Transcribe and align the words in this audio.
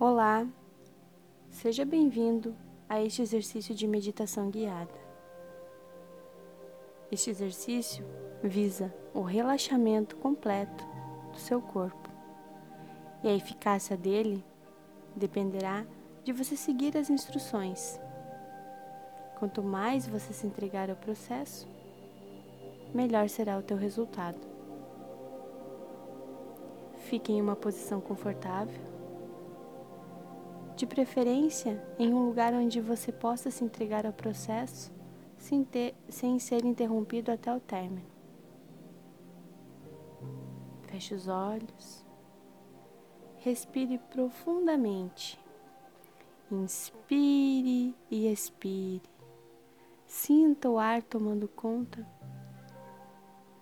Olá, 0.00 0.46
seja 1.50 1.84
bem-vindo 1.84 2.54
a 2.88 3.02
este 3.02 3.20
exercício 3.20 3.74
de 3.74 3.84
meditação 3.84 4.48
guiada. 4.48 4.94
Este 7.10 7.30
exercício 7.30 8.06
visa 8.40 8.94
o 9.12 9.22
relaxamento 9.22 10.14
completo 10.14 10.84
do 11.32 11.38
seu 11.40 11.60
corpo 11.60 12.08
e 13.24 13.28
a 13.28 13.34
eficácia 13.34 13.96
dele 13.96 14.44
dependerá 15.16 15.84
de 16.22 16.32
você 16.32 16.54
seguir 16.54 16.96
as 16.96 17.10
instruções. 17.10 17.98
Quanto 19.36 19.64
mais 19.64 20.06
você 20.06 20.32
se 20.32 20.46
entregar 20.46 20.88
ao 20.90 20.96
processo, 20.96 21.66
melhor 22.94 23.28
será 23.28 23.58
o 23.58 23.62
teu 23.62 23.76
resultado. 23.76 24.38
Fique 27.08 27.32
em 27.32 27.42
uma 27.42 27.56
posição 27.56 28.00
confortável 28.00 28.97
de 30.78 30.86
preferência 30.86 31.82
em 31.98 32.14
um 32.14 32.24
lugar 32.24 32.54
onde 32.54 32.80
você 32.80 33.10
possa 33.10 33.50
se 33.50 33.64
entregar 33.64 34.06
ao 34.06 34.12
processo 34.12 34.92
sem, 35.36 35.64
ter, 35.64 35.92
sem 36.08 36.38
ser 36.38 36.64
interrompido 36.64 37.32
até 37.32 37.52
o 37.52 37.58
término. 37.58 38.06
Feche 40.82 41.16
os 41.16 41.26
olhos, 41.26 42.06
respire 43.38 43.98
profundamente, 43.98 45.36
inspire 46.48 47.92
e 48.08 48.28
expire. 48.28 49.02
Sinta 50.06 50.70
o 50.70 50.78
ar 50.78 51.02
tomando 51.02 51.48
conta 51.48 52.06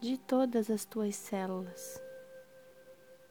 de 0.00 0.18
todas 0.18 0.70
as 0.70 0.84
tuas 0.84 1.16
células 1.16 1.98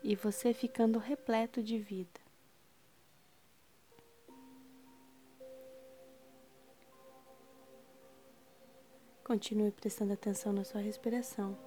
e 0.03 0.15
você 0.15 0.55
ficando 0.55 0.97
repleto 0.97 1.61
de 1.61 1.77
vida. 1.77 2.24
Continue 9.25 9.71
prestando 9.71 10.13
atenção 10.13 10.53
na 10.53 10.63
sua 10.63 10.79
respiração. 10.79 11.57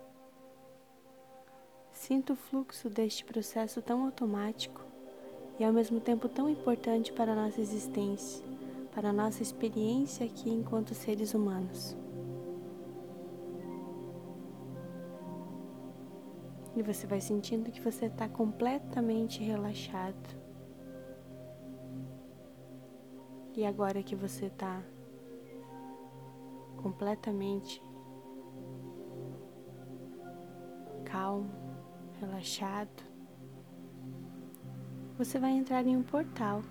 Sinta 1.90 2.32
o 2.32 2.36
fluxo 2.36 2.88
deste 2.88 3.24
processo 3.24 3.82
tão 3.82 4.04
automático 4.04 4.80
e 5.58 5.64
ao 5.64 5.72
mesmo 5.72 5.98
tempo 5.98 6.28
tão 6.28 6.48
importante 6.48 7.12
para 7.12 7.32
a 7.32 7.34
nossa 7.34 7.60
existência, 7.60 8.44
para 8.94 9.08
a 9.08 9.12
nossa 9.12 9.42
experiência 9.42 10.24
aqui 10.24 10.48
enquanto 10.48 10.94
seres 10.94 11.34
humanos. 11.34 11.96
E 16.76 16.82
você 16.84 17.08
vai 17.08 17.20
sentindo 17.20 17.72
que 17.72 17.80
você 17.80 18.06
está 18.06 18.28
completamente 18.28 19.42
relaxado. 19.42 20.38
E 23.52 23.66
agora 23.66 24.00
que 24.00 24.14
você 24.14 24.46
está 24.46 24.80
completamente 26.78 27.82
calmo, 31.04 31.50
relaxado, 32.20 33.02
você 35.16 35.38
vai 35.38 35.50
entrar 35.50 35.86
em 35.86 35.96
um 35.96 36.02
portal 36.02 36.62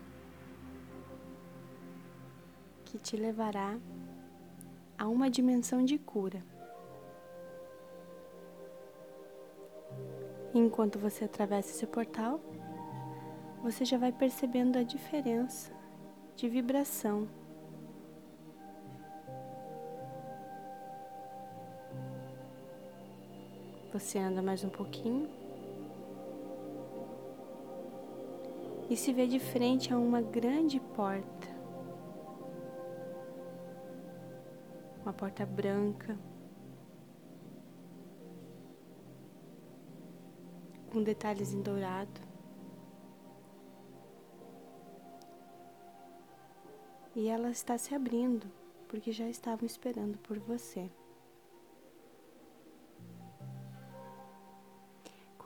que 2.86 2.98
te 2.98 3.18
levará 3.18 3.78
a 4.98 5.08
uma 5.08 5.30
dimensão 5.30 5.84
de 5.84 5.98
cura. 5.98 6.42
Enquanto 10.54 10.98
você 10.98 11.26
atravessa 11.26 11.72
esse 11.72 11.86
portal, 11.86 12.40
você 13.62 13.84
já 13.84 13.98
vai 13.98 14.12
percebendo 14.12 14.78
a 14.78 14.84
diferença 14.84 15.72
de 16.36 16.48
vibração 16.48 17.28
Você 23.98 24.20
anda 24.20 24.44
mais 24.44 24.64
um 24.64 24.70
pouquinho 24.70 25.28
e 28.92 28.96
se 28.96 29.12
vê 29.12 29.26
de 29.26 29.40
frente 29.40 29.92
a 29.92 29.98
uma 29.98 30.22
grande 30.22 30.80
porta. 30.80 31.48
Uma 35.02 35.12
porta 35.14 35.48
branca. 35.48 36.16
Com 40.92 41.02
detalhes 41.02 41.52
em 41.52 41.64
dourado. 41.64 42.22
E 47.16 47.28
ela 47.30 47.50
está 47.50 47.80
se 47.80 47.96
abrindo 47.96 48.46
porque 48.88 49.12
já 49.12 49.28
estavam 49.28 49.66
esperando 49.66 50.20
por 50.20 50.38
você. 50.38 50.88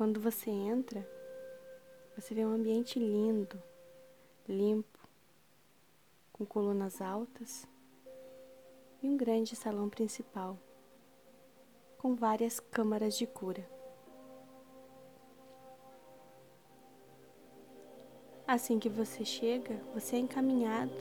Quando 0.02 0.20
você 0.20 0.50
entra, 0.50 1.08
você 2.16 2.34
vê 2.34 2.44
um 2.44 2.56
ambiente 2.56 2.98
lindo, 2.98 3.62
limpo, 4.50 4.98
com 6.34 6.44
colunas 6.44 7.00
altas 7.04 7.68
e 9.04 9.08
um 9.08 9.16
grande 9.16 9.56
salão 9.56 9.88
principal, 9.90 10.58
com 12.00 12.16
várias 12.16 12.60
câmaras 12.60 13.16
de 13.16 13.28
cura. 13.28 13.64
Assim 18.48 18.80
que 18.80 18.90
você 18.90 19.24
chega, 19.24 19.80
você 19.94 20.16
é 20.16 20.20
encaminhado 20.20 20.96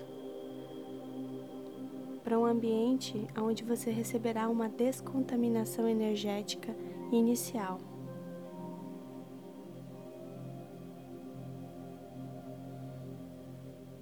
para 2.23 2.39
um 2.39 2.45
ambiente 2.45 3.27
onde 3.39 3.65
você 3.65 3.91
receberá 3.91 4.47
uma 4.47 4.69
descontaminação 4.69 5.89
energética 5.89 6.77
inicial. 7.11 7.90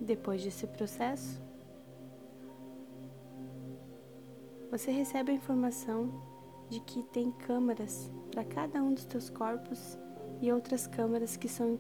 Depois 0.09 0.43
desse 0.43 0.67
processo, 0.67 1.39
você 4.71 4.91
recebe 4.91 5.33
a 5.33 5.35
informação 5.35 6.11
de 6.71 6.81
que 6.81 7.03
tem 7.03 7.31
câmaras 7.31 8.11
para 8.31 8.43
cada 8.43 8.83
um 8.83 8.95
dos 8.95 9.05
teus 9.05 9.29
corpos 9.29 9.99
e 10.41 10.51
outras 10.51 10.87
câmaras 10.87 11.37
que 11.37 11.47
são, 11.47 11.79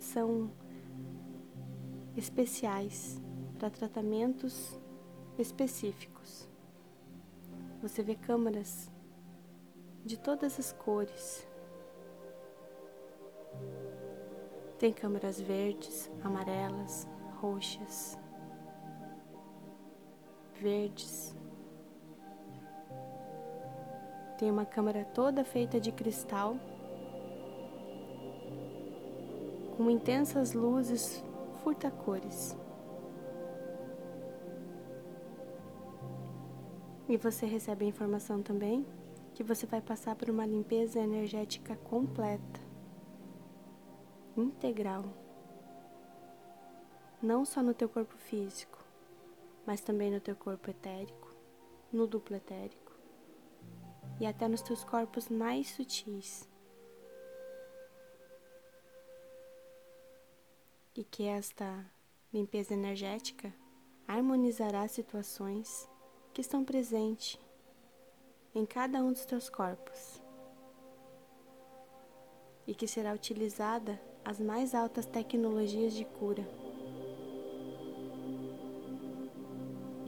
são 0.00 0.50
especiais 2.16 3.22
para 3.56 3.70
tratamentos 3.70 4.76
específicos. 5.38 6.48
Você 7.80 8.02
vê 8.02 8.16
câmaras 8.16 8.90
de 10.04 10.18
todas 10.18 10.58
as 10.58 10.72
cores. 10.72 11.46
Tem 14.76 14.92
câmaras 14.92 15.40
verdes, 15.40 16.10
amarelas, 16.24 17.06
roxas, 17.40 18.18
verdes. 20.60 21.34
Tem 24.38 24.50
uma 24.50 24.66
câmara 24.66 25.04
toda 25.06 25.42
feita 25.42 25.80
de 25.80 25.90
cristal, 25.90 26.56
com 29.76 29.90
intensas 29.90 30.52
luzes 30.52 31.24
furtacores. 31.62 32.56
E 37.08 37.16
você 37.16 37.46
recebe 37.46 37.86
a 37.86 37.88
informação 37.88 38.42
também 38.42 38.86
que 39.34 39.42
você 39.42 39.66
vai 39.66 39.80
passar 39.80 40.14
por 40.14 40.28
uma 40.28 40.44
limpeza 40.44 41.00
energética 41.00 41.74
completa, 41.76 42.60
integral 44.36 45.19
não 47.22 47.44
só 47.44 47.62
no 47.62 47.74
teu 47.74 47.88
corpo 47.88 48.16
físico, 48.16 48.78
mas 49.66 49.80
também 49.80 50.10
no 50.10 50.20
teu 50.20 50.34
corpo 50.34 50.70
etérico, 50.70 51.34
no 51.92 52.06
duplo 52.06 52.36
etérico 52.36 52.92
e 54.18 54.26
até 54.26 54.46
nos 54.46 54.62
teus 54.62 54.84
corpos 54.84 55.28
mais 55.28 55.68
sutis. 55.68 56.48
E 60.94 61.04
que 61.04 61.24
esta 61.24 61.86
limpeza 62.32 62.74
energética 62.74 63.52
harmonizará 64.06 64.86
situações 64.88 65.88
que 66.32 66.40
estão 66.40 66.64
presentes 66.64 67.38
em 68.54 68.66
cada 68.66 68.98
um 69.02 69.12
dos 69.12 69.24
teus 69.24 69.48
corpos 69.48 70.20
e 72.66 72.74
que 72.74 72.86
será 72.86 73.12
utilizada 73.12 74.00
as 74.24 74.38
mais 74.38 74.74
altas 74.74 75.06
tecnologias 75.06 75.94
de 75.94 76.04
cura. 76.04 76.69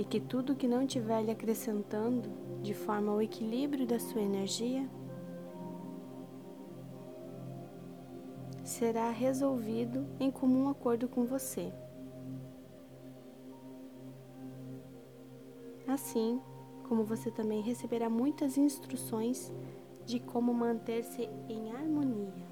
E 0.03 0.05
que 0.05 0.19
tudo 0.19 0.57
que 0.57 0.67
não 0.67 0.83
estiver 0.83 1.23
lhe 1.23 1.31
acrescentando 1.31 2.29
de 2.61 2.75
forma 2.75 3.13
ao 3.13 3.23
equilíbrio 3.23 3.87
da 3.87 4.01
sua 4.01 4.21
energia 4.21 4.91
será 8.65 9.11
resolvido 9.11 10.05
em 10.19 10.29
comum 10.29 10.69
acordo 10.69 11.07
com 11.07 11.25
você. 11.25 11.73
Assim 15.87 16.41
como 16.89 17.05
você 17.05 17.31
também 17.31 17.63
receberá 17.63 18.11
muitas 18.11 18.59
instruções 18.59 19.53
de 20.05 20.19
como 20.19 20.53
manter-se 20.53 21.31
em 21.49 21.71
harmonia. 21.71 22.51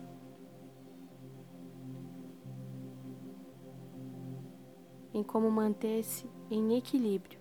Em 5.12 5.24
como 5.24 5.50
manter-se 5.50 6.30
em 6.48 6.76
equilíbrio. 6.76 7.39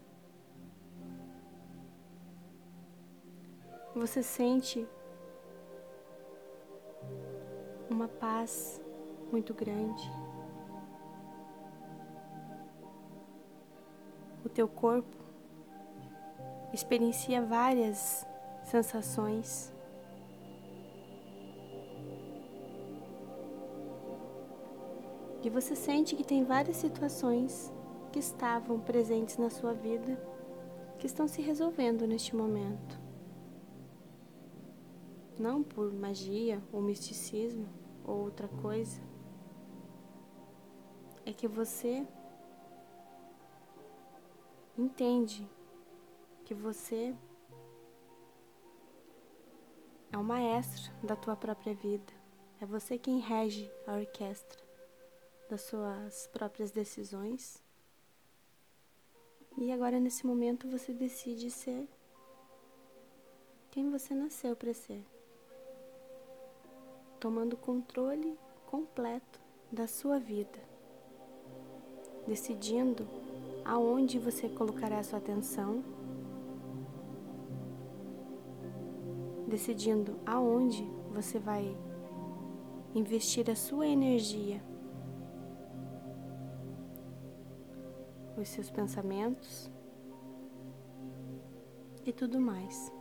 Você 3.96 4.22
sente 4.22 4.88
uma 7.90 8.08
paz 8.08 8.80
muito 9.32 9.52
grande. 9.52 10.10
O 14.46 14.50
teu 14.50 14.68
corpo 14.68 15.18
experiencia 16.72 17.42
várias 17.42 18.26
sensações. 18.64 19.74
E 25.42 25.50
você 25.50 25.76
sente 25.76 26.16
que 26.16 26.24
tem 26.24 26.44
várias 26.44 26.78
situações 26.78 27.74
que 28.12 28.20
estavam 28.20 28.80
presentes 28.80 29.38
na 29.38 29.50
sua 29.50 29.74
vida 29.74 30.16
que 31.00 31.08
estão 31.08 31.28
se 31.28 31.42
resolvendo 31.42 32.06
neste 32.06 32.36
momento 32.36 32.99
não 35.40 35.64
por 35.64 35.92
magia 35.94 36.62
ou 36.72 36.82
misticismo 36.82 37.68
ou 38.04 38.18
outra 38.26 38.48
coisa, 38.62 39.02
é 41.26 41.32
que 41.32 41.48
você 41.48 42.06
entende 44.78 45.50
que 46.44 46.54
você 46.54 47.16
é 50.12 50.18
o 50.18 50.24
maestro 50.24 50.92
da 51.02 51.16
tua 51.16 51.36
própria 51.36 51.74
vida. 51.74 52.12
É 52.60 52.66
você 52.66 52.98
quem 52.98 53.20
rege 53.20 53.72
a 53.88 53.94
orquestra 53.94 54.62
das 55.50 55.62
suas 55.62 56.28
próprias 56.28 56.72
decisões. 56.72 57.64
E 59.58 59.72
agora, 59.72 60.00
nesse 60.00 60.26
momento, 60.26 60.68
você 60.68 60.94
decide 60.94 61.50
ser 61.50 61.88
quem 63.72 63.90
você 63.90 64.14
nasceu 64.14 64.56
para 64.56 64.74
ser 64.74 65.06
tomando 67.20 67.58
controle 67.58 68.38
completo 68.66 69.40
da 69.72 69.88
sua 69.88 70.20
vida, 70.20 70.60
decidindo 72.26 73.08
aonde 73.66 74.18
você 74.18 74.48
colocará 74.48 75.00
a 75.00 75.04
sua 75.04 75.20
atenção, 75.20 75.84
decidindo 79.48 80.18
aonde 80.26 80.84
você 81.12 81.38
vai 81.38 81.76
investir 82.96 83.50
a 83.50 83.56
sua 83.56 83.88
energia, 83.88 84.64
os 88.38 88.48
seus 88.48 88.70
pensamentos 88.70 89.70
e 92.06 92.14
tudo 92.14 92.40
mais. 92.40 92.99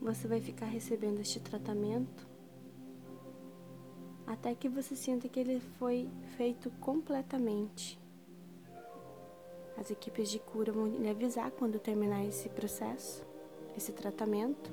Você 0.00 0.26
vai 0.26 0.40
ficar 0.40 0.66
recebendo 0.66 1.20
este 1.20 1.38
tratamento 1.38 2.28
até 4.26 4.54
que 4.54 4.68
você 4.68 4.94
sinta 4.94 5.28
que 5.28 5.40
ele 5.40 5.60
foi 5.78 6.08
feito 6.36 6.70
completamente. 6.80 7.98
As 9.76 9.90
equipes 9.90 10.30
de 10.30 10.38
cura 10.38 10.70
vão 10.70 10.86
lhe 10.86 11.08
avisar 11.08 11.50
quando 11.50 11.78
terminar 11.78 12.24
esse 12.24 12.48
processo, 12.48 13.26
esse 13.76 13.92
tratamento. 13.92 14.70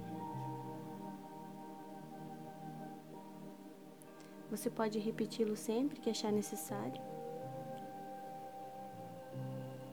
Você 4.51 4.69
pode 4.69 4.99
repeti-lo 4.99 5.55
sempre 5.55 5.99
que 5.99 6.09
achar 6.09 6.31
necessário. 6.31 7.01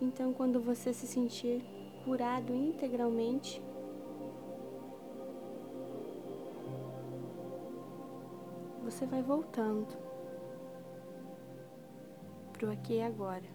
Então, 0.01 0.33
quando 0.35 0.61
você 0.61 0.93
se 0.93 1.07
sentir 1.07 1.65
curado 2.05 2.55
integralmente, 2.55 3.63
você 8.95 9.07
vai 9.07 9.23
voltando 9.23 9.89
para 12.53 12.69
o 12.69 12.71
aqui 12.71 12.95
e 12.95 13.03
agora. 13.03 13.54